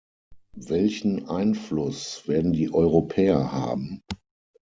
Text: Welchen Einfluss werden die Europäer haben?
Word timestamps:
Welchen 0.57 1.27
Einfluss 1.29 2.27
werden 2.27 2.53
die 2.53 2.73
Europäer 2.73 3.51
haben? 3.51 4.01